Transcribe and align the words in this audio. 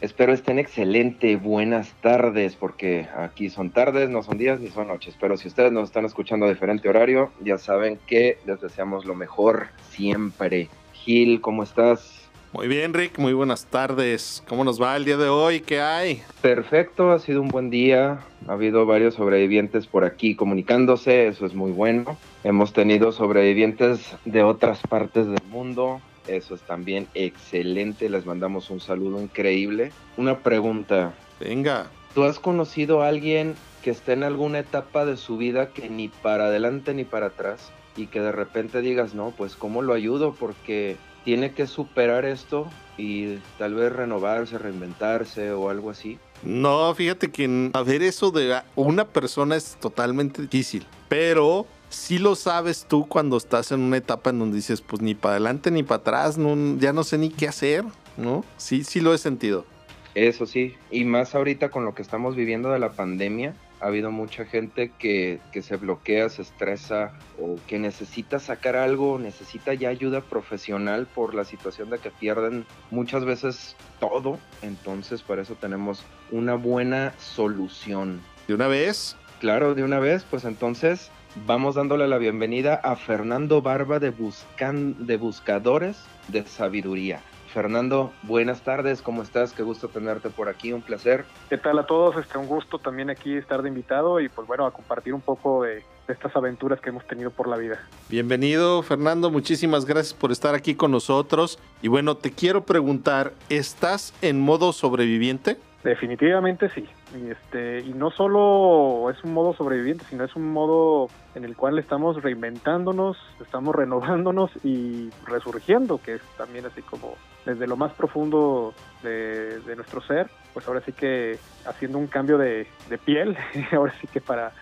espero 0.00 0.32
estén 0.32 0.58
excelente, 0.58 1.36
buenas 1.36 1.92
tardes, 2.00 2.56
porque 2.56 3.08
aquí 3.16 3.50
son 3.50 3.70
tardes, 3.70 4.08
no 4.10 4.22
son 4.22 4.38
días 4.38 4.60
ni 4.60 4.68
son 4.68 4.88
noches, 4.88 5.16
pero 5.20 5.36
si 5.36 5.48
ustedes 5.48 5.72
nos 5.72 5.84
están 5.84 6.04
escuchando 6.04 6.46
a 6.46 6.48
diferente 6.48 6.88
horario, 6.88 7.30
ya 7.40 7.58
saben 7.58 7.98
que 8.06 8.38
les 8.46 8.60
deseamos 8.60 9.04
lo 9.04 9.14
mejor 9.14 9.68
siempre. 9.90 10.68
Gil, 10.92 11.40
¿cómo 11.40 11.62
estás? 11.62 12.26
Muy 12.52 12.68
bien, 12.68 12.94
Rick, 12.94 13.18
muy 13.18 13.34
buenas 13.34 13.66
tardes. 13.66 14.42
¿Cómo 14.48 14.64
nos 14.64 14.80
va 14.80 14.96
el 14.96 15.04
día 15.04 15.18
de 15.18 15.28
hoy? 15.28 15.60
¿Qué 15.60 15.80
hay? 15.80 16.22
Perfecto, 16.40 17.12
ha 17.12 17.18
sido 17.18 17.42
un 17.42 17.48
buen 17.48 17.68
día. 17.68 18.20
Ha 18.48 18.52
habido 18.52 18.86
varios 18.86 19.14
sobrevivientes 19.14 19.86
por 19.86 20.04
aquí 20.04 20.34
comunicándose, 20.34 21.26
eso 21.26 21.44
es 21.44 21.54
muy 21.54 21.72
bueno. 21.72 22.16
Hemos 22.44 22.72
tenido 22.72 23.12
sobrevivientes 23.12 24.16
de 24.24 24.42
otras 24.42 24.80
partes 24.88 25.26
del 25.26 25.42
mundo, 25.50 26.00
eso 26.28 26.54
es 26.54 26.62
también 26.62 27.06
excelente. 27.14 28.08
Les 28.08 28.26
mandamos 28.26 28.70
un 28.70 28.80
saludo 28.80 29.20
increíble. 29.20 29.92
Una 30.16 30.40
pregunta. 30.40 31.14
Venga. 31.40 31.90
¿Tú 32.14 32.24
has 32.24 32.38
conocido 32.38 33.02
a 33.02 33.08
alguien 33.08 33.54
que 33.82 33.90
esté 33.90 34.14
en 34.14 34.24
alguna 34.24 34.60
etapa 34.60 35.04
de 35.04 35.16
su 35.16 35.36
vida 35.36 35.68
que 35.68 35.88
ni 35.88 36.08
para 36.08 36.46
adelante 36.46 36.94
ni 36.94 37.04
para 37.04 37.26
atrás 37.26 37.70
y 37.96 38.06
que 38.06 38.20
de 38.20 38.32
repente 38.32 38.80
digas, 38.80 39.14
no, 39.14 39.32
pues 39.36 39.54
cómo 39.54 39.82
lo 39.82 39.94
ayudo 39.94 40.34
porque 40.34 40.96
tiene 41.24 41.52
que 41.52 41.66
superar 41.66 42.24
esto 42.24 42.68
y 42.96 43.36
tal 43.58 43.74
vez 43.74 43.92
renovarse, 43.92 44.58
reinventarse 44.58 45.52
o 45.52 45.70
algo 45.70 45.90
así? 45.90 46.18
No, 46.42 46.94
fíjate 46.94 47.30
que 47.30 47.70
a 47.72 47.82
ver 47.82 48.02
eso 48.02 48.30
de 48.30 48.60
una 48.74 49.06
persona 49.06 49.56
es 49.56 49.76
totalmente 49.80 50.42
difícil, 50.42 50.86
pero 51.08 51.66
sí 51.88 52.18
lo 52.18 52.34
sabes 52.34 52.86
tú 52.88 53.06
cuando 53.06 53.36
estás 53.36 53.72
en 53.72 53.80
una 53.80 53.96
etapa 53.96 54.30
en 54.30 54.38
donde 54.38 54.56
dices, 54.56 54.80
pues 54.80 55.02
ni 55.02 55.14
para 55.14 55.32
adelante 55.32 55.70
ni 55.70 55.82
para 55.82 56.00
atrás, 56.00 56.38
no, 56.38 56.78
ya 56.78 56.92
no 56.92 57.04
sé 57.04 57.18
ni 57.18 57.30
qué 57.30 57.48
hacer, 57.48 57.84
¿no? 58.16 58.44
Sí, 58.56 58.84
sí 58.84 59.00
lo 59.00 59.14
he 59.14 59.18
sentido. 59.18 59.64
Eso 60.14 60.46
sí, 60.46 60.74
y 60.90 61.04
más 61.04 61.34
ahorita 61.34 61.70
con 61.70 61.84
lo 61.84 61.94
que 61.94 62.00
estamos 62.00 62.36
viviendo 62.36 62.70
de 62.70 62.78
la 62.78 62.92
pandemia, 62.92 63.54
ha 63.80 63.86
habido 63.86 64.10
mucha 64.10 64.46
gente 64.46 64.90
que, 64.98 65.40
que, 65.52 65.60
se 65.60 65.76
bloquea, 65.76 66.30
se 66.30 66.40
estresa 66.40 67.12
o 67.38 67.56
que 67.66 67.78
necesita 67.78 68.38
sacar 68.38 68.76
algo, 68.76 69.18
necesita 69.18 69.74
ya 69.74 69.90
ayuda 69.90 70.22
profesional 70.22 71.06
por 71.06 71.34
la 71.34 71.44
situación 71.44 71.90
de 71.90 71.98
que 71.98 72.10
pierden 72.10 72.64
muchas 72.90 73.26
veces 73.26 73.76
todo. 74.00 74.38
Entonces, 74.62 75.20
para 75.22 75.42
eso 75.42 75.54
tenemos 75.54 76.02
una 76.30 76.54
buena 76.54 77.12
solución. 77.18 78.22
¿De 78.48 78.54
una 78.54 78.68
vez? 78.68 79.16
Claro, 79.40 79.74
de 79.74 79.82
una 79.82 79.98
vez. 79.98 80.24
Pues 80.24 80.46
entonces 80.46 81.10
vamos 81.44 81.74
dándole 81.74 82.08
la 82.08 82.18
bienvenida 82.18 82.74
a 82.76 82.96
Fernando 82.96 83.60
Barba 83.60 83.98
de, 83.98 84.10
Buscan 84.10 85.06
de 85.06 85.16
Buscadores 85.16 86.06
de 86.28 86.44
Sabiduría. 86.44 87.20
Fernando, 87.52 88.12
buenas 88.22 88.62
tardes, 88.62 89.02
¿cómo 89.02 89.22
estás? 89.22 89.52
Qué 89.52 89.62
gusto 89.62 89.88
tenerte 89.88 90.28
por 90.30 90.48
aquí, 90.48 90.72
un 90.72 90.82
placer. 90.82 91.24
¿Qué 91.48 91.56
tal 91.56 91.78
a 91.78 91.86
todos? 91.86 92.16
Este, 92.16 92.36
un 92.38 92.46
gusto 92.46 92.78
también 92.78 93.08
aquí 93.10 93.34
estar 93.34 93.62
de 93.62 93.68
invitado 93.68 94.20
y 94.20 94.28
pues 94.28 94.46
bueno, 94.46 94.66
a 94.66 94.72
compartir 94.72 95.14
un 95.14 95.22
poco 95.22 95.62
de, 95.62 95.76
de 96.06 96.12
estas 96.12 96.34
aventuras 96.36 96.80
que 96.80 96.90
hemos 96.90 97.06
tenido 97.06 97.30
por 97.30 97.48
la 97.48 97.56
vida. 97.56 97.80
Bienvenido, 98.08 98.82
Fernando, 98.82 99.30
muchísimas 99.30 99.86
gracias 99.86 100.12
por 100.12 100.32
estar 100.32 100.54
aquí 100.54 100.74
con 100.74 100.90
nosotros. 100.90 101.58
Y 101.82 101.88
bueno, 101.88 102.16
te 102.16 102.30
quiero 102.30 102.64
preguntar, 102.64 103.32
¿estás 103.48 104.12
en 104.20 104.40
modo 104.40 104.72
sobreviviente? 104.72 105.56
Definitivamente 105.82 106.68
sí. 106.74 106.86
Y, 107.14 107.30
este, 107.30 107.80
y 107.80 107.92
no 107.92 108.10
solo 108.10 109.10
es 109.10 109.22
un 109.22 109.32
modo 109.32 109.54
sobreviviente, 109.54 110.04
sino 110.10 110.24
es 110.24 110.34
un 110.34 110.50
modo 110.52 111.08
en 111.34 111.44
el 111.44 111.56
cual 111.56 111.78
estamos 111.78 112.20
reinventándonos, 112.22 113.16
estamos 113.40 113.74
renovándonos 113.74 114.50
y 114.64 115.10
resurgiendo, 115.24 116.00
que 116.02 116.14
es 116.14 116.22
también 116.36 116.66
así 116.66 116.82
como 116.82 117.14
desde 117.44 117.66
lo 117.66 117.76
más 117.76 117.92
profundo 117.92 118.74
de, 119.02 119.60
de 119.60 119.76
nuestro 119.76 120.00
ser, 120.02 120.28
pues 120.52 120.66
ahora 120.66 120.80
sí 120.80 120.92
que 120.92 121.38
haciendo 121.64 121.98
un 121.98 122.08
cambio 122.08 122.38
de, 122.38 122.66
de 122.90 122.98
piel, 122.98 123.36
ahora 123.72 123.94
sí 124.00 124.08
que 124.08 124.20
para, 124.20 124.52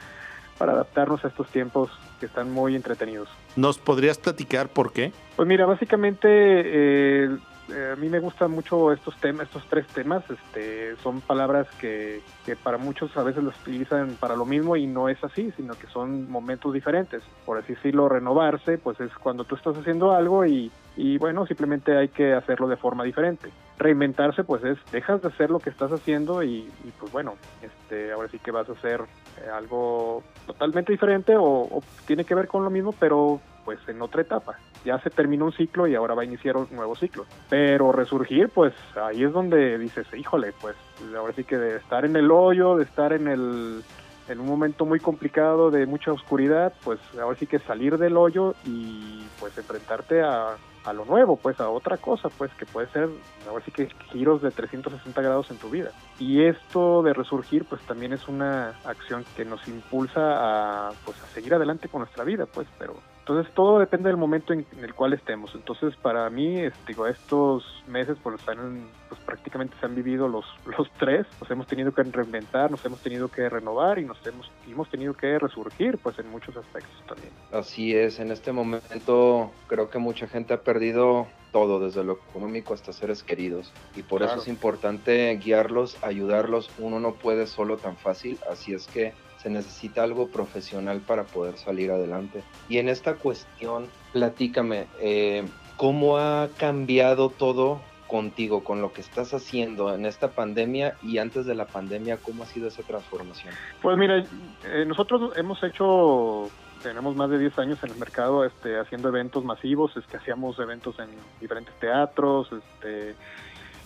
para 0.58 0.72
adaptarnos 0.72 1.24
a 1.24 1.28
estos 1.28 1.48
tiempos 1.48 1.90
que 2.20 2.26
están 2.26 2.50
muy 2.52 2.76
entretenidos. 2.76 3.28
¿Nos 3.56 3.78
podrías 3.78 4.18
platicar 4.18 4.68
por 4.68 4.92
qué? 4.92 5.12
Pues 5.36 5.48
mira, 5.48 5.66
básicamente 5.66 6.28
eh, 6.28 7.36
eh, 7.70 7.92
a 7.92 7.96
mí 7.96 8.08
me 8.08 8.20
gustan 8.20 8.50
mucho 8.50 8.92
estos 8.92 9.16
temas, 9.16 9.46
estos 9.46 9.66
tres 9.68 9.86
temas, 9.86 10.22
este, 10.28 10.96
son 10.96 11.22
palabras 11.22 11.66
que, 11.80 12.20
que, 12.44 12.56
para 12.56 12.76
muchos 12.76 13.16
a 13.16 13.22
veces 13.22 13.42
los 13.42 13.58
utilizan 13.62 14.16
para 14.20 14.36
lo 14.36 14.44
mismo 14.44 14.76
y 14.76 14.86
no 14.86 15.08
es 15.08 15.22
así, 15.24 15.50
sino 15.56 15.74
que 15.74 15.86
son 15.86 16.30
momentos 16.30 16.74
diferentes. 16.74 17.22
Por 17.46 17.58
así 17.58 17.74
decirlo, 17.74 18.08
renovarse, 18.08 18.76
pues 18.76 19.00
es 19.00 19.10
cuando 19.14 19.44
tú 19.44 19.54
estás 19.54 19.76
haciendo 19.78 20.12
algo 20.12 20.44
y, 20.44 20.70
y 20.96 21.16
bueno, 21.16 21.46
simplemente 21.46 21.96
hay 21.96 22.08
que 22.08 22.34
hacerlo 22.34 22.68
de 22.68 22.76
forma 22.76 23.02
diferente. 23.04 23.50
Reinventarse, 23.78 24.44
pues 24.44 24.62
es, 24.62 24.78
dejas 24.92 25.22
de 25.22 25.28
hacer 25.28 25.50
lo 25.50 25.58
que 25.58 25.70
estás 25.70 25.90
haciendo 25.90 26.42
y, 26.42 26.70
y 26.84 26.92
pues 27.00 27.10
bueno, 27.12 27.34
este, 27.62 28.12
ahora 28.12 28.28
sí 28.28 28.38
que 28.38 28.50
vas 28.50 28.68
a 28.68 28.72
hacer 28.72 29.00
eh, 29.38 29.48
algo 29.50 30.22
totalmente 30.46 30.92
diferente 30.92 31.34
o, 31.36 31.42
o 31.44 31.82
tiene 32.06 32.24
que 32.24 32.34
ver 32.34 32.46
con 32.46 32.62
lo 32.62 32.70
mismo, 32.70 32.92
pero 33.00 33.40
pues 33.64 33.78
en 33.88 34.02
otra 34.02 34.20
etapa. 34.20 34.58
Ya 34.84 34.98
se 34.98 35.10
terminó 35.10 35.46
un 35.46 35.52
ciclo 35.52 35.86
y 35.86 35.94
ahora 35.94 36.14
va 36.14 36.22
a 36.22 36.26
iniciar 36.26 36.56
un 36.56 36.68
nuevo 36.70 36.94
ciclo. 36.94 37.26
Pero 37.48 37.92
resurgir, 37.92 38.48
pues 38.50 38.74
ahí 38.96 39.24
es 39.24 39.32
donde 39.32 39.78
dices, 39.78 40.06
híjole, 40.14 40.52
pues 40.60 40.76
ahora 41.16 41.32
sí 41.34 41.44
que 41.44 41.56
de 41.56 41.76
estar 41.76 42.04
en 42.04 42.16
el 42.16 42.30
hoyo, 42.30 42.76
de 42.76 42.84
estar 42.84 43.12
en 43.12 43.28
el 43.28 43.82
en 44.28 44.40
un 44.40 44.46
momento 44.46 44.86
muy 44.86 45.00
complicado 45.00 45.70
de 45.70 45.86
mucha 45.86 46.12
oscuridad, 46.12 46.72
pues 46.82 46.98
ahora 47.20 47.36
sí 47.38 47.46
que 47.46 47.58
salir 47.58 47.98
del 47.98 48.16
hoyo 48.16 48.54
y 48.64 49.22
pues 49.38 49.56
enfrentarte 49.58 50.22
a, 50.22 50.56
a 50.84 50.92
lo 50.92 51.04
nuevo, 51.04 51.36
pues 51.36 51.58
a 51.60 51.68
otra 51.68 51.96
cosa, 51.96 52.28
pues 52.28 52.52
que 52.54 52.66
puede 52.66 52.88
ser, 52.88 53.08
ahora 53.48 53.64
sí 53.64 53.70
que 53.70 53.88
giros 54.12 54.42
de 54.42 54.50
360 54.50 55.20
grados 55.22 55.50
en 55.50 55.56
tu 55.56 55.70
vida. 55.70 55.90
Y 56.18 56.44
esto 56.44 57.02
de 57.02 57.12
resurgir, 57.14 57.64
pues 57.64 57.82
también 57.82 58.12
es 58.12 58.28
una 58.28 58.74
acción 58.84 59.24
que 59.36 59.44
nos 59.44 59.66
impulsa 59.66 60.88
a, 60.88 60.92
pues, 61.04 61.20
a 61.22 61.26
seguir 61.26 61.54
adelante 61.54 61.88
con 61.88 62.00
nuestra 62.00 62.24
vida, 62.24 62.46
pues, 62.46 62.68
pero 62.78 62.94
entonces 63.26 63.50
todo 63.54 63.78
depende 63.78 64.10
del 64.10 64.18
momento 64.18 64.52
en, 64.52 64.66
en, 64.76 64.84
el 64.84 64.92
cual 64.92 65.14
estemos. 65.14 65.50
Entonces 65.54 65.96
para 65.96 66.28
mí, 66.28 66.58
este, 66.58 66.78
digo, 66.88 67.06
estos 67.06 67.64
meses 67.88 68.18
pues, 68.22 68.38
están, 68.38 68.86
pues 69.08 69.18
prácticamente 69.22 69.74
se 69.80 69.86
han 69.86 69.94
vivido 69.94 70.28
los, 70.28 70.44
los 70.78 70.90
tres. 70.98 71.26
Nos 71.40 71.50
hemos 71.50 71.66
tenido 71.66 71.94
que 71.94 72.02
reinventar, 72.02 72.70
nos 72.70 72.84
hemos 72.84 73.00
tenido 73.00 73.28
que 73.28 73.48
renovar 73.48 73.98
y 73.98 74.04
nos 74.04 74.18
hemos, 74.26 74.50
hemos 74.68 74.90
tenido 74.90 75.14
que 75.14 75.38
resurgir 75.38 75.96
pues 75.96 76.18
en 76.18 76.30
muchos 76.30 76.54
aspectos 76.54 77.02
también. 77.08 77.32
Así 77.50 77.96
es, 77.96 78.20
en 78.20 78.30
este 78.30 78.52
momento 78.52 79.52
creo 79.68 79.88
que 79.88 79.98
mucha 79.98 80.26
gente 80.26 80.52
ha 80.52 80.60
perdido 80.60 81.26
todo, 81.50 81.80
desde 81.80 82.04
lo 82.04 82.18
económico 82.28 82.74
hasta 82.74 82.92
seres 82.92 83.22
queridos. 83.22 83.72
Y 83.96 84.02
por 84.02 84.18
claro. 84.18 84.34
eso 84.34 84.42
es 84.42 84.48
importante 84.48 85.34
guiarlos, 85.42 85.96
ayudarlos. 86.04 86.70
Uno 86.76 87.00
no 87.00 87.14
puede 87.14 87.46
solo 87.46 87.78
tan 87.78 87.96
fácil, 87.96 88.38
así 88.50 88.74
es 88.74 88.86
que 88.86 89.14
se 89.44 89.50
necesita 89.50 90.02
algo 90.02 90.28
profesional 90.28 91.02
para 91.02 91.24
poder 91.24 91.58
salir 91.58 91.90
adelante. 91.90 92.42
Y 92.66 92.78
en 92.78 92.88
esta 92.88 93.16
cuestión, 93.16 93.88
platícame, 94.14 94.86
eh, 95.00 95.44
¿cómo 95.76 96.16
ha 96.16 96.48
cambiado 96.56 97.28
todo 97.28 97.82
contigo, 98.06 98.64
con 98.64 98.80
lo 98.80 98.94
que 98.94 99.02
estás 99.02 99.34
haciendo 99.34 99.94
en 99.94 100.06
esta 100.06 100.30
pandemia 100.30 100.94
y 101.02 101.18
antes 101.18 101.44
de 101.44 101.54
la 101.54 101.66
pandemia, 101.66 102.16
cómo 102.16 102.44
ha 102.44 102.46
sido 102.46 102.68
esa 102.68 102.82
transformación? 102.84 103.52
Pues 103.82 103.98
mira, 103.98 104.24
eh, 104.64 104.84
nosotros 104.86 105.36
hemos 105.36 105.62
hecho 105.62 106.48
tenemos 106.82 107.16
más 107.16 107.30
de 107.30 107.38
10 107.38 107.58
años 107.58 107.82
en 107.82 107.90
el 107.90 107.96
mercado 107.96 108.44
este, 108.44 108.78
haciendo 108.78 109.08
eventos 109.08 109.44
masivos, 109.44 109.96
es 109.96 110.06
que 110.06 110.18
hacíamos 110.18 110.58
eventos 110.58 110.98
en 110.98 111.08
diferentes 111.40 111.74
teatros, 111.80 112.48
este, 112.52 113.14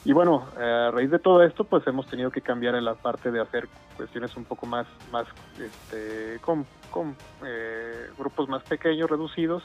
y 0.04 0.12
bueno, 0.12 0.46
a 0.56 0.90
raíz 0.90 1.10
de 1.10 1.18
todo 1.18 1.42
esto, 1.42 1.64
pues 1.64 1.86
hemos 1.86 2.06
tenido 2.06 2.30
que 2.30 2.40
cambiar 2.40 2.74
en 2.74 2.84
la 2.84 2.94
parte 2.94 3.30
de 3.30 3.40
hacer 3.40 3.68
cuestiones 3.96 4.36
un 4.36 4.44
poco 4.44 4.66
más, 4.66 4.86
más 5.12 5.26
este, 5.58 6.38
con, 6.40 6.66
con 6.90 7.16
eh, 7.44 8.08
grupos 8.16 8.48
más 8.48 8.62
pequeños, 8.62 9.10
reducidos. 9.10 9.62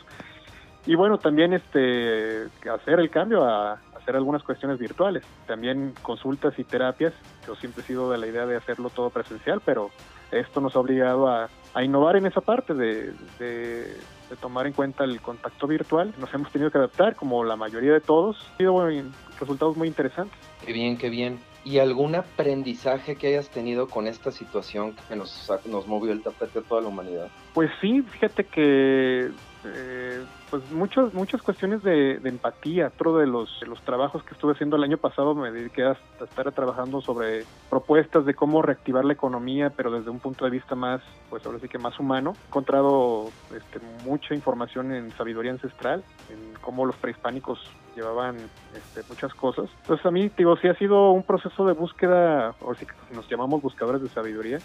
Y 0.85 0.95
bueno, 0.95 1.17
también 1.17 1.53
este, 1.53 2.47
hacer 2.69 2.99
el 2.99 3.09
cambio 3.09 3.45
a 3.45 3.79
hacer 3.95 4.15
algunas 4.15 4.43
cuestiones 4.43 4.79
virtuales. 4.79 5.23
También 5.47 5.93
consultas 6.01 6.57
y 6.59 6.65
terapias. 6.65 7.13
Yo 7.47 7.55
siempre 7.55 7.83
he 7.83 7.85
sido 7.85 8.11
de 8.11 8.17
la 8.17 8.27
idea 8.27 8.45
de 8.45 8.57
hacerlo 8.57 8.89
todo 8.89 9.09
presencial, 9.09 9.61
pero 9.63 9.91
esto 10.31 10.59
nos 10.59 10.75
ha 10.75 10.79
obligado 10.79 11.29
a, 11.29 11.49
a 11.73 11.83
innovar 11.83 12.15
en 12.15 12.25
esa 12.25 12.41
parte 12.41 12.73
de, 12.73 13.13
de, 13.39 13.97
de, 14.29 14.35
tomar 14.39 14.67
en 14.67 14.73
cuenta 14.73 15.03
el 15.03 15.21
contacto 15.21 15.67
virtual. 15.67 16.13
Nos 16.19 16.33
hemos 16.33 16.51
tenido 16.51 16.69
que 16.71 16.77
adaptar, 16.77 17.15
como 17.15 17.43
la 17.43 17.55
mayoría 17.55 17.93
de 17.93 18.01
todos. 18.01 18.37
Ha 18.53 18.57
sido 18.57 18.73
bueno, 18.73 19.11
resultados 19.39 19.75
muy 19.75 19.87
interesantes. 19.87 20.37
Qué 20.65 20.73
bien, 20.73 20.97
qué 20.97 21.09
bien. 21.09 21.39
¿Y 21.65 21.79
algún 21.79 22.15
aprendizaje 22.15 23.15
que 23.15 23.27
hayas 23.27 23.49
tenido 23.49 23.87
con 23.87 24.07
esta 24.07 24.31
situación 24.31 24.95
que 25.07 25.15
nos, 25.15 25.51
nos 25.65 25.87
movió 25.87 26.11
el 26.11 26.21
tapete 26.21 26.59
a 26.59 26.61
toda 26.61 26.81
la 26.81 26.89
humanidad? 26.89 27.29
Pues 27.53 27.71
sí, 27.79 28.01
fíjate 28.01 28.43
que 28.45 29.31
eh, 29.65 30.23
pues 30.49 30.69
muchas 30.71 31.13
muchas 31.13 31.41
cuestiones 31.41 31.83
de, 31.83 32.19
empatía. 32.23 32.87
Otro 32.87 33.17
de 33.17 33.27
los, 33.27 33.49
los 33.67 33.81
trabajos 33.81 34.23
que 34.23 34.33
estuve 34.33 34.53
haciendo 34.53 34.75
el 34.75 34.83
año 34.83 34.97
pasado 34.97 35.33
me 35.35 35.51
dediqué 35.51 35.83
a, 35.83 35.97
estar 36.21 36.51
trabajando 36.51 37.01
sobre 37.01 37.45
propuestas 37.69 38.25
de 38.25 38.33
cómo 38.33 38.61
reactivar 38.61 39.05
la 39.05 39.13
economía, 39.13 39.69
pero 39.69 39.91
desde 39.91 40.09
un 40.09 40.19
punto 40.19 40.45
de 40.45 40.51
vista 40.51 40.75
más, 40.75 41.01
pues 41.29 41.45
ahora 41.45 41.59
sí 41.59 41.67
que 41.67 41.77
más 41.77 41.99
humano. 41.99 42.35
He 42.43 42.47
encontrado 42.47 43.29
este, 43.55 43.79
mucha 44.05 44.35
información 44.35 44.93
en 44.93 45.11
sabiduría 45.11 45.51
ancestral, 45.51 46.03
en 46.29 46.53
cómo 46.61 46.85
los 46.85 46.95
prehispánicos 46.95 47.59
llevaban 47.95 48.37
este, 48.75 49.01
muchas 49.09 49.33
cosas. 49.33 49.69
Entonces 49.81 50.05
a 50.05 50.11
mí, 50.11 50.29
digo, 50.37 50.57
sí 50.57 50.67
ha 50.67 50.75
sido 50.75 51.11
un 51.11 51.23
proceso 51.23 51.65
de 51.65 51.73
búsqueda, 51.73 52.55
o 52.61 52.73
sí 52.75 52.85
que 52.85 53.15
nos 53.15 53.29
llamamos 53.29 53.61
buscadores 53.61 54.01
de 54.01 54.09
sabiduría, 54.09 54.59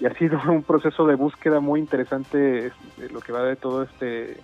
y 0.00 0.06
ha 0.06 0.14
sido 0.14 0.40
un 0.48 0.62
proceso 0.62 1.06
de 1.06 1.14
búsqueda 1.14 1.60
muy 1.60 1.80
interesante 1.80 2.72
lo 3.10 3.20
que 3.20 3.32
va 3.32 3.42
de 3.42 3.56
todo 3.56 3.82
este 3.82 4.38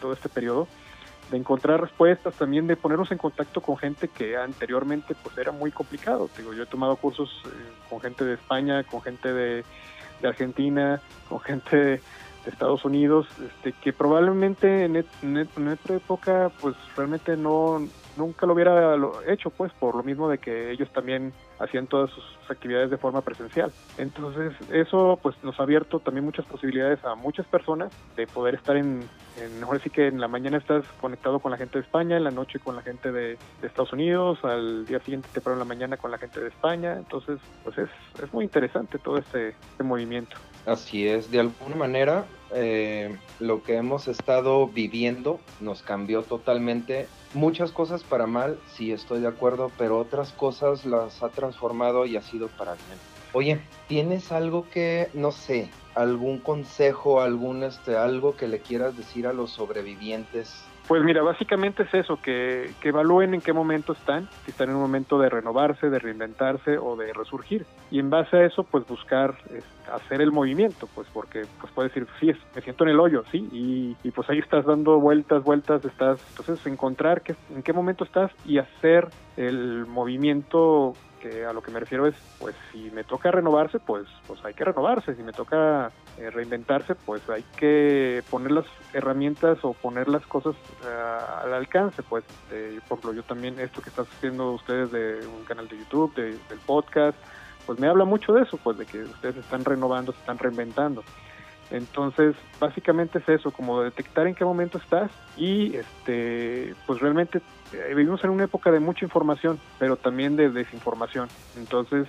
todo 0.00 0.12
este 0.12 0.28
periodo 0.28 0.68
de 1.30 1.36
encontrar 1.36 1.80
respuestas 1.80 2.34
también 2.34 2.66
de 2.66 2.76
ponernos 2.76 3.12
en 3.12 3.18
contacto 3.18 3.60
con 3.60 3.76
gente 3.76 4.08
que 4.08 4.36
anteriormente 4.36 5.14
pues 5.22 5.38
era 5.38 5.52
muy 5.52 5.70
complicado. 5.70 6.28
Digo 6.36 6.52
yo 6.52 6.64
he 6.64 6.66
tomado 6.66 6.96
cursos 6.96 7.30
eh, 7.46 7.48
con 7.88 8.00
gente 8.00 8.24
de 8.24 8.34
España 8.34 8.82
con 8.84 9.00
gente 9.00 9.32
de, 9.32 9.64
Argentina 10.22 11.00
con 11.28 11.40
gente 11.40 11.76
de, 11.76 12.00
Estados 12.46 12.84
Unidos 12.86 13.28
este 13.38 13.72
que 13.72 13.92
probablemente 13.92 14.84
en, 14.86 14.96
en, 14.96 15.68
otra 15.68 15.96
época 15.96 16.50
pues 16.60 16.74
realmente 16.96 17.36
no 17.36 17.86
nunca 18.16 18.46
lo 18.46 18.54
hubiera 18.54 18.96
hecho, 19.26 19.50
pues, 19.50 19.72
por 19.72 19.94
lo 19.94 20.02
mismo 20.02 20.28
de 20.28 20.38
que 20.38 20.70
ellos 20.70 20.90
también 20.92 21.32
hacían 21.60 21.86
todas 21.86 22.10
sus 22.10 22.24
actividades 22.48 22.90
de 22.90 22.96
forma 22.96 23.20
presencial. 23.20 23.70
Entonces, 23.98 24.52
eso 24.72 25.18
pues 25.22 25.36
nos 25.44 25.60
ha 25.60 25.62
abierto 25.62 26.00
también 26.00 26.24
muchas 26.24 26.46
posibilidades 26.46 27.04
a 27.04 27.14
muchas 27.14 27.46
personas 27.46 27.92
de 28.16 28.26
poder 28.26 28.54
estar 28.54 28.76
en, 28.76 29.02
en 29.36 29.62
ahora 29.62 29.78
sí 29.78 29.90
que 29.90 30.06
en 30.06 30.20
la 30.20 30.26
mañana 30.26 30.56
estás 30.56 30.84
conectado 31.00 31.38
con 31.38 31.52
la 31.52 31.58
gente 31.58 31.78
de 31.78 31.84
España, 31.84 32.16
en 32.16 32.24
la 32.24 32.30
noche 32.30 32.58
con 32.58 32.74
la 32.74 32.82
gente 32.82 33.12
de, 33.12 33.38
Estados 33.62 33.92
Unidos, 33.92 34.38
al 34.42 34.86
día 34.86 34.98
siguiente 35.00 35.28
te 35.32 35.40
paro 35.40 35.54
en 35.54 35.60
la 35.60 35.64
mañana 35.64 35.96
con 35.96 36.10
la 36.10 36.18
gente 36.18 36.40
de 36.40 36.48
España. 36.48 36.94
Entonces, 36.96 37.38
pues 37.62 37.78
es, 37.78 37.90
es 38.22 38.32
muy 38.32 38.44
interesante 38.44 38.98
todo 38.98 39.18
este, 39.18 39.50
este 39.50 39.84
movimiento. 39.84 40.36
Así 40.66 41.06
es, 41.06 41.30
de 41.30 41.40
alguna 41.40 41.76
manera 41.76 42.24
eh, 42.52 43.16
lo 43.38 43.62
que 43.62 43.76
hemos 43.76 44.08
estado 44.08 44.66
viviendo 44.66 45.40
nos 45.60 45.82
cambió 45.82 46.22
totalmente. 46.22 47.06
Muchas 47.32 47.70
cosas 47.70 48.02
para 48.02 48.26
mal, 48.26 48.58
sí 48.74 48.90
estoy 48.90 49.20
de 49.20 49.28
acuerdo, 49.28 49.70
pero 49.78 49.98
otras 49.98 50.32
cosas 50.32 50.84
las 50.84 51.22
ha 51.22 51.28
transformado 51.28 52.04
y 52.04 52.16
ha 52.16 52.22
sido 52.22 52.48
para 52.48 52.74
bien. 52.74 52.98
Oye, 53.32 53.60
¿tienes 53.86 54.32
algo 54.32 54.68
que, 54.68 55.10
no 55.14 55.30
sé, 55.30 55.70
algún 55.94 56.40
consejo, 56.40 57.20
algún 57.20 57.62
este, 57.62 57.96
algo 57.96 58.36
que 58.36 58.48
le 58.48 58.60
quieras 58.60 58.96
decir 58.96 59.28
a 59.28 59.32
los 59.32 59.52
sobrevivientes 59.52 60.64
pues 60.86 61.02
mira, 61.02 61.22
básicamente 61.22 61.84
es 61.84 61.94
eso, 61.94 62.20
que, 62.20 62.74
evalúen 62.82 63.34
en 63.34 63.40
qué 63.40 63.52
momento 63.52 63.92
están, 63.92 64.28
si 64.44 64.50
están 64.50 64.70
en 64.70 64.76
un 64.76 64.82
momento 64.82 65.18
de 65.18 65.28
renovarse, 65.28 65.88
de 65.88 65.98
reinventarse 65.98 66.78
o 66.78 66.96
de 66.96 67.12
resurgir. 67.12 67.66
Y 67.90 67.98
en 67.98 68.10
base 68.10 68.36
a 68.36 68.44
eso, 68.44 68.64
pues 68.64 68.86
buscar 68.86 69.36
hacer 69.92 70.20
el 70.20 70.32
movimiento, 70.32 70.88
pues 70.94 71.08
porque 71.12 71.44
pues 71.60 71.72
puedes 71.72 71.94
decir, 71.94 72.08
sí, 72.18 72.32
me 72.54 72.62
siento 72.62 72.84
en 72.84 72.90
el 72.90 73.00
hoyo, 73.00 73.24
sí, 73.30 73.48
y, 73.52 73.96
y 74.02 74.10
pues 74.10 74.28
ahí 74.30 74.38
estás 74.38 74.64
dando 74.64 74.98
vueltas, 75.00 75.42
vueltas, 75.42 75.84
estás, 75.84 76.20
entonces 76.30 76.64
encontrar 76.66 77.22
que, 77.22 77.34
en 77.54 77.62
qué 77.62 77.72
momento 77.72 78.04
estás 78.04 78.30
y 78.44 78.58
hacer 78.58 79.08
el 79.36 79.86
movimiento 79.86 80.94
que 81.20 81.44
a 81.44 81.52
lo 81.52 81.62
que 81.62 81.70
me 81.70 81.78
refiero 81.78 82.06
es, 82.06 82.14
pues 82.38 82.56
si 82.72 82.90
me 82.90 83.04
toca 83.04 83.30
renovarse, 83.30 83.78
pues, 83.78 84.06
pues 84.26 84.44
hay 84.44 84.54
que 84.54 84.64
renovarse, 84.64 85.14
si 85.14 85.22
me 85.22 85.32
toca 85.32 85.92
eh, 86.20 86.30
reinventarse, 86.30 86.94
pues 86.94 87.28
hay 87.30 87.44
que 87.56 88.22
poner 88.30 88.52
las 88.52 88.66
herramientas 88.92 89.58
o 89.62 89.72
poner 89.72 90.08
las 90.08 90.26
cosas 90.26 90.54
eh, 90.84 91.44
al 91.44 91.54
alcance, 91.54 92.02
pues, 92.02 92.24
por 92.88 92.98
ejemplo, 92.98 93.12
yo 93.14 93.22
también, 93.22 93.58
esto 93.58 93.80
que 93.80 93.88
están 93.88 94.04
haciendo 94.04 94.52
ustedes 94.52 94.92
de 94.92 95.26
un 95.26 95.44
canal 95.44 95.66
de 95.68 95.78
YouTube, 95.78 96.14
del 96.14 96.38
podcast, 96.66 97.16
pues 97.66 97.78
me 97.78 97.86
habla 97.86 98.04
mucho 98.04 98.32
de 98.32 98.42
eso, 98.42 98.58
pues 98.58 98.78
de 98.78 98.86
que 98.86 99.02
ustedes 99.02 99.36
están 99.36 99.64
renovando, 99.64 100.12
se 100.12 100.18
están 100.18 100.38
reinventando. 100.38 101.02
Entonces, 101.70 102.34
básicamente 102.58 103.18
es 103.18 103.28
eso, 103.28 103.50
como 103.52 103.82
detectar 103.82 104.26
en 104.26 104.34
qué 104.34 104.44
momento 104.44 104.78
estás 104.78 105.10
y 105.36 105.76
este 105.76 106.74
pues 106.86 107.00
realmente 107.00 107.40
eh, 107.72 107.94
vivimos 107.94 108.22
en 108.24 108.30
una 108.30 108.44
época 108.44 108.70
de 108.70 108.80
mucha 108.80 109.04
información, 109.04 109.60
pero 109.78 109.96
también 109.96 110.36
de 110.36 110.50
desinformación. 110.50 111.28
Entonces, 111.56 112.06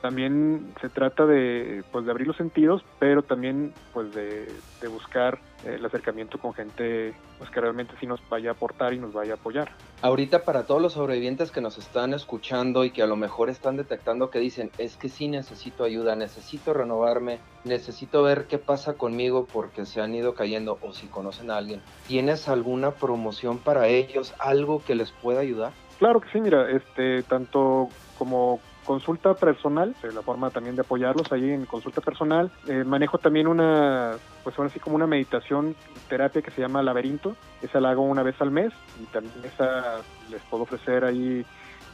también 0.00 0.72
se 0.80 0.88
trata 0.88 1.26
de 1.26 1.82
pues 1.92 2.04
de 2.04 2.10
abrir 2.10 2.26
los 2.26 2.36
sentidos, 2.36 2.84
pero 2.98 3.22
también 3.22 3.72
pues 3.92 4.14
de, 4.14 4.48
de 4.80 4.88
buscar 4.88 5.38
el 5.64 5.84
acercamiento 5.84 6.38
con 6.38 6.52
gente 6.52 7.14
pues 7.38 7.50
que 7.50 7.60
realmente 7.60 7.94
sí 7.98 8.06
nos 8.06 8.20
vaya 8.28 8.50
a 8.50 8.52
aportar 8.52 8.92
y 8.92 8.98
nos 8.98 9.12
vaya 9.12 9.32
a 9.32 9.36
apoyar. 9.36 9.70
Ahorita 10.02 10.44
para 10.44 10.66
todos 10.66 10.82
los 10.82 10.92
sobrevivientes 10.92 11.50
que 11.50 11.60
nos 11.60 11.78
están 11.78 12.12
escuchando 12.12 12.84
y 12.84 12.90
que 12.90 13.02
a 13.02 13.06
lo 13.06 13.16
mejor 13.16 13.48
están 13.48 13.76
detectando 13.76 14.30
que 14.30 14.38
dicen, 14.38 14.70
es 14.78 14.96
que 14.96 15.08
sí 15.08 15.28
necesito 15.28 15.84
ayuda, 15.84 16.14
necesito 16.14 16.74
renovarme, 16.74 17.38
necesito 17.64 18.22
ver 18.22 18.46
qué 18.46 18.58
pasa 18.58 18.94
conmigo 18.94 19.46
porque 19.50 19.86
se 19.86 20.00
han 20.00 20.14
ido 20.14 20.34
cayendo 20.34 20.78
o 20.82 20.92
si 20.92 21.06
conocen 21.06 21.50
a 21.50 21.56
alguien, 21.56 21.80
¿tienes 22.06 22.48
alguna 22.48 22.92
promoción 22.92 23.58
para 23.58 23.88
ellos, 23.88 24.34
algo 24.38 24.82
que 24.84 24.93
les 24.94 25.10
pueda 25.12 25.40
ayudar? 25.40 25.72
Claro 25.98 26.20
que 26.20 26.28
sí, 26.30 26.40
mira, 26.40 26.70
este 26.70 27.22
tanto 27.22 27.88
como 28.18 28.60
consulta 28.84 29.34
personal, 29.34 29.94
la 30.02 30.22
forma 30.22 30.50
también 30.50 30.76
de 30.76 30.82
apoyarlos 30.82 31.32
ahí 31.32 31.50
en 31.50 31.64
consulta 31.66 32.00
personal. 32.00 32.52
Eh, 32.68 32.84
manejo 32.84 33.18
también 33.18 33.46
una, 33.46 34.12
pues 34.42 34.56
ahora 34.58 34.70
sí 34.70 34.78
como 34.78 34.96
una 34.96 35.06
meditación, 35.06 35.74
terapia 36.08 36.42
que 36.42 36.50
se 36.50 36.60
llama 36.60 36.82
laberinto. 36.82 37.36
Esa 37.62 37.80
la 37.80 37.90
hago 37.90 38.02
una 38.02 38.22
vez 38.22 38.40
al 38.40 38.50
mes 38.50 38.72
y 39.02 39.06
también 39.06 39.34
esa 39.44 40.02
les 40.30 40.42
puedo 40.42 40.64
ofrecer 40.64 41.04
ahí 41.04 41.44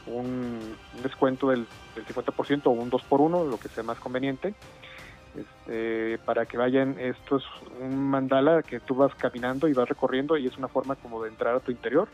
un, 0.07 0.59
descuento 1.01 1.49
del, 1.49 1.65
50% 1.95 2.61
o 2.65 2.71
un 2.71 2.89
2 2.89 3.01
por 3.03 3.21
1 3.21 3.45
lo 3.45 3.57
que 3.57 3.69
sea 3.69 3.83
más 3.83 3.99
conveniente. 3.99 4.53
Este, 5.35 6.17
para 6.25 6.45
que 6.45 6.57
vayan, 6.57 6.99
esto 6.99 7.37
es 7.37 7.43
un 7.79 7.97
mandala 8.09 8.63
que 8.63 8.81
tú 8.81 8.95
vas 8.95 9.15
caminando 9.15 9.69
y 9.69 9.73
vas 9.73 9.87
recorriendo 9.87 10.35
y 10.35 10.45
es 10.45 10.57
una 10.57 10.67
forma 10.67 10.95
como 10.95 11.23
de 11.23 11.29
entrar 11.29 11.55
a 11.55 11.61
tu 11.61 11.71
interior 11.71 12.09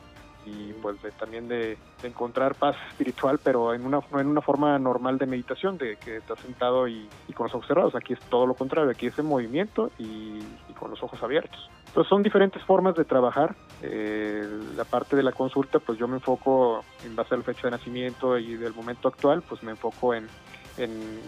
y 0.48 0.74
pues 0.82 0.98
también 1.18 1.48
de, 1.48 1.78
encontrar 2.04 2.56
paz 2.56 2.76
espiritual, 2.92 3.40
pero 3.44 3.74
en 3.74 3.86
una, 3.86 4.00
en 4.14 4.28
una 4.28 4.42
forma 4.42 4.78
normal 4.80 5.18
de 5.18 5.26
meditación, 5.26 5.78
de 5.78 5.98
que 5.98 6.18
estás 6.18 6.40
sentado 6.40 6.88
y, 6.88 7.10
con 7.34 7.48
los 7.48 7.56
ojos 7.56 7.68
cerrados. 7.68 7.96
Aquí 7.96 8.14
es 8.14 8.20
todo 8.30 8.46
lo 8.46 8.54
contrario, 8.54 8.90
aquí 8.90 9.08
es 9.08 9.20
en 9.20 9.26
movimiento 9.26 9.92
y, 9.98 10.40
con 10.80 10.92
los 10.92 11.02
ojos 11.02 11.22
abiertos. 11.24 11.70
Entonces 11.88 12.10
son 12.10 12.22
diferentes 12.22 12.62
formas 12.64 12.96
de 12.96 13.04
trabajar. 13.04 13.56
Eh, 13.82 14.48
la 14.76 14.84
parte 14.84 15.16
de 15.16 15.24
la 15.24 15.32
consulta, 15.32 15.80
pues 15.80 15.98
yo 15.98 16.08
me 16.08 16.18
enfoco 16.18 16.84
en 17.04 17.16
base 17.16 17.34
a 17.34 17.38
la 17.38 17.44
fecha 17.44 17.64
de 17.64 17.72
nacimiento 17.72 18.38
y 18.38 18.56
del 18.56 18.74
momento 18.74 19.08
actual, 19.08 19.42
pues 19.42 19.64
me 19.64 19.72
enfoco 19.72 20.14
en 20.14 20.28
en, 20.78 21.20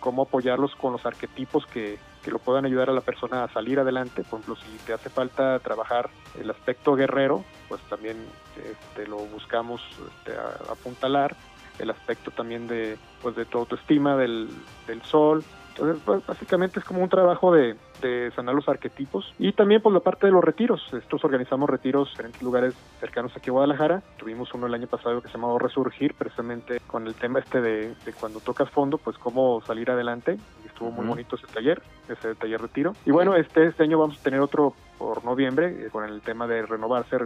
cómo 0.00 0.22
apoyarlos 0.22 0.74
con 0.76 0.92
los 0.92 1.04
arquetipos 1.06 1.66
que, 1.66 1.98
que, 2.22 2.30
lo 2.30 2.38
puedan 2.38 2.64
ayudar 2.64 2.90
a 2.90 2.92
la 2.92 3.00
persona 3.00 3.44
a 3.44 3.48
salir 3.48 3.78
adelante. 3.78 4.22
Por 4.22 4.40
ejemplo, 4.40 4.56
si 4.56 4.78
te 4.84 4.92
hace 4.92 5.10
falta 5.10 5.58
trabajar 5.60 6.10
el 6.40 6.50
aspecto 6.50 6.94
guerrero, 6.94 7.44
pues 7.68 7.80
también 7.82 8.16
este, 8.56 9.06
lo 9.06 9.18
buscamos 9.18 9.82
este, 10.08 10.32
apuntalar. 10.70 11.36
El 11.78 11.90
aspecto 11.90 12.30
también 12.30 12.68
de, 12.68 12.98
pues 13.20 13.36
de 13.36 13.44
tu 13.44 13.58
autoestima, 13.58 14.16
del, 14.16 14.48
del 14.86 15.02
sol, 15.02 15.44
entonces, 15.76 16.02
pues, 16.06 16.26
básicamente 16.26 16.80
es 16.80 16.86
como 16.86 17.02
un 17.02 17.10
trabajo 17.10 17.52
de, 17.52 17.76
de, 18.00 18.30
sanar 18.34 18.54
los 18.54 18.66
arquetipos 18.66 19.34
y 19.38 19.52
también 19.52 19.82
por 19.82 19.92
pues, 19.92 20.00
la 20.00 20.10
parte 20.10 20.26
de 20.26 20.32
los 20.32 20.42
retiros. 20.42 20.82
Estos 20.94 21.22
organizamos 21.22 21.68
retiros 21.68 22.08
en 22.08 22.12
diferentes 22.12 22.42
lugares 22.42 22.74
cercanos 22.98 23.36
aquí 23.36 23.50
a 23.50 23.52
Guadalajara. 23.52 24.02
Tuvimos 24.16 24.52
uno 24.54 24.66
el 24.66 24.74
año 24.74 24.86
pasado 24.86 25.20
que 25.20 25.28
se 25.28 25.34
llamó 25.34 25.58
Resurgir, 25.58 26.14
precisamente 26.14 26.80
con 26.86 27.06
el 27.06 27.14
tema 27.14 27.40
este 27.40 27.60
de, 27.60 27.94
de 27.94 28.12
cuando 28.18 28.40
tocas 28.40 28.70
fondo, 28.70 28.96
pues 28.96 29.18
cómo 29.18 29.60
salir 29.66 29.90
adelante. 29.90 30.38
Y 30.64 30.66
estuvo 30.66 30.90
muy 30.90 31.06
bonito 31.06 31.36
ese 31.36 31.46
taller, 31.48 31.82
ese 32.08 32.34
taller 32.34 32.60
retiro. 32.60 32.92
Y 33.04 33.10
bueno, 33.10 33.36
este, 33.36 33.66
este 33.66 33.82
año 33.82 33.98
vamos 33.98 34.18
a 34.18 34.22
tener 34.22 34.40
otro 34.40 34.74
por 34.98 35.24
noviembre 35.24 35.86
eh, 35.86 35.88
con 35.90 36.04
el 36.04 36.20
tema 36.22 36.46
de 36.46 36.62
renovarse, 36.64 37.16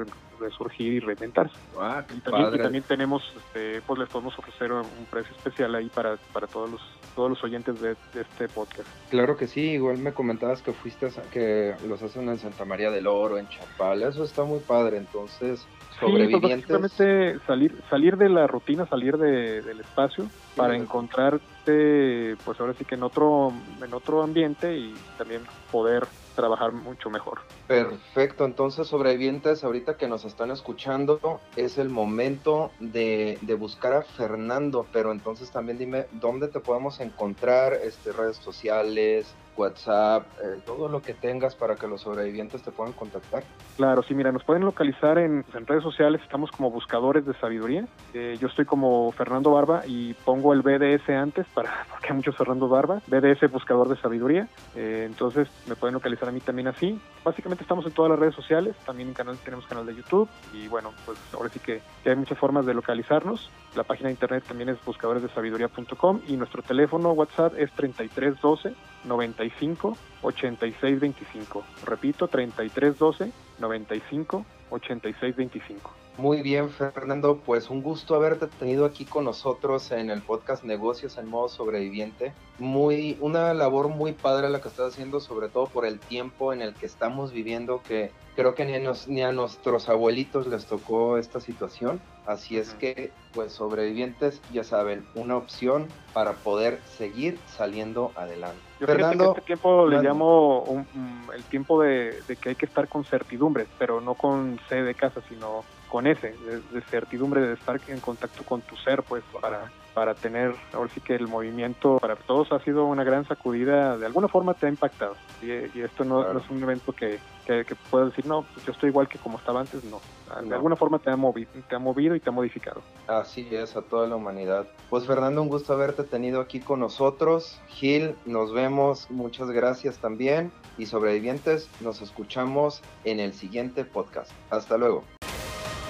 resurgir 0.41 0.95
y 0.95 1.01
reinventarse. 1.01 1.57
Ah, 1.79 2.05
y, 2.15 2.21
también, 2.21 2.55
y, 2.55 2.59
también, 2.59 2.85
tenemos, 2.85 3.23
este, 3.37 3.81
pues 3.83 4.01
les 4.01 4.09
podemos 4.09 4.37
ofrecer 4.39 4.73
un 4.73 5.07
precio 5.11 5.35
especial 5.37 5.75
ahí 5.75 5.89
para, 5.89 6.17
para 6.33 6.47
todos 6.47 6.71
los 6.71 7.01
todos 7.15 7.31
los 7.31 7.45
oyentes 7.45 7.81
de, 7.81 7.97
este 8.15 8.49
podcast. 8.49 8.89
Claro 9.11 9.37
que 9.37 9.47
sí, 9.47 9.73
igual 9.73 9.99
me 9.99 10.13
comentabas 10.13 10.63
que 10.63 10.73
fuiste 10.73 11.07
a, 11.07 11.23
que 11.31 11.75
los 11.87 12.03
hacen 12.03 12.29
en 12.29 12.39
Santa 12.39 12.65
María 12.65 12.91
del 12.91 13.07
Oro, 13.07 13.39
en 13.39 13.49
Chapal, 13.49 14.03
eso 14.03 14.25
está 14.25 14.45
muy 14.45 14.61
padre, 14.61 14.97
entonces 14.97 15.67
pues, 16.01 16.13
sobrevivientes. 16.13 16.93
Sí, 16.93 17.41
salir, 17.47 17.79
salir 17.91 18.17
de 18.17 18.29
la 18.29 18.47
rutina, 18.47 18.87
salir 18.87 19.17
del 19.19 19.81
espacio 19.81 20.27
para 20.61 20.77
encontrarte, 20.77 22.37
pues 22.45 22.61
ahora 22.61 22.75
sí 22.75 22.85
que 22.85 22.95
en 22.95 23.03
otro, 23.03 23.53
en 23.83 23.95
otro 23.95 24.23
ambiente 24.23 24.77
y 24.77 24.95
también 25.17 25.43
poder 25.71 26.07
trabajar 26.35 26.73
mucho 26.73 27.11
mejor. 27.11 27.41
Perfecto, 27.67 28.45
entonces 28.45 28.87
sobrevivientes, 28.87 29.65
ahorita 29.65 29.97
que 29.97 30.09
nos 30.09 30.25
están 30.25 30.51
escuchando, 30.51 31.41
es 31.57 31.79
el 31.79 31.89
momento 31.89 32.71
de, 32.79 33.39
de, 33.43 33.55
buscar 33.55 33.93
a 33.93 34.03
Fernando, 34.03 34.87
pero 34.93 35.13
entonces 35.13 35.51
también 35.51 35.79
dime 35.79 36.07
dónde 36.13 36.49
te 36.49 36.61
podemos 36.61 37.01
encontrar, 37.01 37.75
este, 37.75 38.13
redes 38.13 38.37
sociales, 38.37 39.35
WhatsApp, 39.61 40.27
eh, 40.43 40.61
todo 40.65 40.89
lo 40.89 41.03
que 41.03 41.15
tengas 41.15 41.55
para 41.55 41.77
que 41.77 41.87
los 41.87 42.01
sobrevivientes 42.03 42.63
te 42.63 42.71
puedan 42.71 42.93
contactar. 42.93 43.45
Claro, 43.77 44.03
sí, 44.03 44.15
mira, 44.15 44.33
nos 44.33 44.45
pueden 44.45 44.65
localizar 44.65 45.19
en, 45.19 45.45
redes 45.67 45.83
sociales, 45.83 46.21
estamos 46.23 46.51
como 46.51 46.71
buscadores 46.71 47.25
de 47.27 47.35
sabiduría. 47.35 47.87
Eh, 48.15 48.37
yo 48.41 48.49
estoy 48.49 48.65
como 48.65 49.13
Fernando 49.13 49.51
Barba 49.51 49.83
y 49.87 50.15
pongo 50.25 50.53
el 50.53 50.63
BDS 50.63 51.09
antes 51.11 51.47
para 51.55 51.87
porque 51.91 52.09
hay 52.09 52.15
muchos 52.15 52.37
Fernando 52.37 52.69
Barba, 52.69 53.03
BDS 53.07 53.51
buscador 53.51 53.89
de 53.89 53.97
sabiduría. 53.97 54.49
Eh, 54.75 55.05
entonces 55.07 55.49
me 55.67 55.77
pueden 55.77 55.95
localizar 55.95 56.29
a 56.29 56.33
mí 56.33 56.41
también 56.41 56.69
así. 56.69 57.01
Básicamente 57.25 57.63
estamos 57.63 57.85
en 57.87 57.93
todas 57.93 58.11
las 58.11 58.19
redes 58.19 58.35
sociales, 58.35 58.75
también 58.87 59.09
en 59.09 59.15
canal, 59.15 59.37
tenemos 59.39 59.67
canal 59.67 59.87
de 59.87 59.95
YouTube 59.95 60.29
y 60.53 60.69
bueno, 60.69 60.93
pues 61.05 61.19
ahora 61.35 61.51
sí 61.51 61.59
que 61.61 61.83
hay 62.05 62.17
muchas 62.17 62.39
formas 62.39 62.67
de 62.67 62.75
localizarnos. 62.75 63.51
La 63.75 63.85
página 63.85 64.09
de 64.09 64.15
internet 64.15 64.45
también 64.47 64.69
es 64.69 64.85
buscadoresdesabiduría.com 64.85 66.21
y 66.27 66.37
nuestro 66.37 66.61
teléfono 66.63 67.13
WhatsApp 67.13 67.55
es 67.57 67.71
3312 67.73 68.75
95 69.05 69.97
86 70.23 71.01
25. 71.01 71.65
Repito, 71.87 72.27
33 72.27 72.99
12 72.99 73.33
95 73.61 74.45
86 74.71 75.37
25. 75.37 76.00
Muy 76.17 76.43
bien, 76.43 76.69
Fernando, 76.69 77.39
pues 77.39 77.71
un 77.71 77.83
gusto 77.83 78.15
haberte 78.15 78.47
tenido 78.47 78.85
aquí 78.85 79.05
con 79.05 79.25
nosotros 79.25 79.91
en 79.91 80.11
el 80.11 80.21
podcast 80.21 80.65
Negocios 80.65 81.17
en 81.17 81.29
modo 81.29 81.49
sobreviviente. 81.49 82.35
Muy 82.59 83.17
una 83.21 83.55
labor 83.55 83.89
muy 83.89 84.13
padre 84.13 84.51
la 84.51 84.61
que 84.61 84.69
estás 84.69 84.93
haciendo, 84.93 85.21
sobre 85.21 85.49
todo 85.49 85.67
por 85.67 85.87
el 85.87 85.99
tiempo 85.99 86.53
en 86.53 86.61
el 86.61 86.75
que 86.75 86.85
estamos 86.85 87.33
viviendo 87.33 87.81
que 87.83 88.11
creo 88.37 88.55
que 88.55 88.65
ni 88.65 88.75
a, 88.75 88.81
nos, 88.81 89.09
ni 89.09 89.23
a 89.23 89.33
nuestros 89.33 89.89
abuelitos 89.89 90.47
les 90.47 90.67
tocó 90.67 91.17
esta 91.17 91.41
situación. 91.41 92.01
Así 92.27 92.59
es 92.59 92.75
que, 92.75 93.13
pues 93.33 93.53
sobrevivientes, 93.53 94.43
ya 94.53 94.63
saben, 94.63 95.07
una 95.15 95.37
opción 95.37 95.89
para 96.13 96.33
poder 96.33 96.81
seguir 96.99 97.39
saliendo 97.47 98.13
adelante. 98.15 98.61
Yo 98.79 98.87
Fernando, 98.87 99.33
que 99.35 99.41
este 99.41 99.47
tiempo 99.47 99.87
le 99.87 100.03
llamo 100.03 100.63
un, 100.63 100.87
el 101.35 101.43
tiempo 101.45 101.81
de, 101.81 102.21
de, 102.29 102.37
que 102.37 102.51
hay 102.51 102.55
que 102.55 102.67
estar 102.67 102.89
con 102.89 103.05
certidumbres, 103.05 103.69
pero 103.79 104.01
no 104.01 104.15
con 104.15 104.61
C 104.69 104.83
de 104.83 104.95
casa, 104.95 105.21
sino 105.29 105.65
con 105.91 106.07
ese, 106.07 106.33
de, 106.33 106.61
de, 106.73 106.81
certidumbre 106.83 107.41
de 107.41 107.55
estar 107.55 107.81
en 107.89 108.01
contacto 108.01 108.45
con 108.45 108.61
tu 108.63 108.77
ser, 108.77 109.03
pues 109.03 109.23
para, 109.41 109.71
para 109.95 110.15
tener, 110.15 110.55
ahora 110.73 110.91
sí 110.95 111.01
que 111.01 111.15
el 111.15 111.27
movimiento 111.27 111.99
para 111.99 112.17
todos 112.17 112.53
ha 112.53 112.61
sido 112.61 112.87
una 112.87 113.05
gran 113.05 113.27
sacudida, 113.27 113.99
de 113.99 114.07
alguna 114.07 114.29
forma 114.29 114.55
te 114.55 114.67
ha 114.67 114.69
impactado. 114.69 115.17
Y, 115.43 115.47
y 115.47 115.83
esto 115.83 116.05
no, 116.05 116.19
claro. 116.19 116.35
no, 116.35 116.41
es 116.41 116.51
un 116.51 116.63
evento 116.63 116.93
que, 116.93 117.19
que, 117.47 117.65
que 117.65 117.75
puedo 117.91 118.07
decir, 118.07 118.25
no, 118.27 118.43
pues 118.43 118.65
yo 118.65 118.73
estoy 118.73 118.91
igual 118.91 119.09
que 119.09 119.19
como 119.19 119.39
estaba 119.39 119.61
antes, 119.61 119.83
no. 119.85 120.01
De 120.41 120.47
no. 120.47 120.55
alguna 120.55 120.77
forma 120.77 121.01
te 121.01 121.11
ha, 121.11 121.17
movido, 121.17 121.51
te 121.69 121.75
ha 121.75 121.79
movido 121.79 122.15
y 122.15 122.21
te 122.21 122.29
ha 122.29 122.33
modificado. 122.33 122.83
Así 123.09 123.49
es, 123.51 123.77
a 123.77 123.83
toda 123.83 124.07
la 124.07 124.17
humanidad. 124.17 124.69
Pues 124.89 125.07
Fernando, 125.07 125.43
un 125.43 125.49
gusto 125.49 125.73
haberte 125.73 126.05
tenido 126.05 126.41
aquí 126.41 126.61
con 126.61 126.81
nosotros. 126.81 127.61
Gil, 127.69 128.15
nos 128.27 128.53
vemos, 128.53 129.11
muchas 129.11 129.51
gracias 129.51 129.99
también. 129.99 130.53
Y 130.79 130.87
sobrevivientes, 130.87 131.69
nos 131.81 132.01
escuchamos 132.01 132.81
en 133.05 133.19
el 133.19 133.33
siguiente 133.35 133.85
podcast. 133.85 134.31
Hasta 134.51 134.79
luego. 134.79 135.05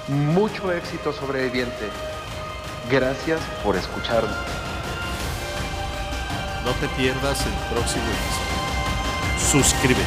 Mucho 0.08 0.72
éxito 0.72 1.12
sobreviviente. 1.12 1.88
Gracias 2.90 3.40
por 3.62 3.76
escucharnos. 3.76 4.36
No 6.64 6.72
te 6.72 6.88
pierdas 6.96 7.46
el 7.46 7.52
próximo 7.72 8.04
episodio. 8.04 9.62
Suscríbete. 9.62 10.04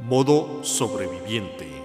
Modo 0.00 0.62
sobreviviente. 0.62 1.83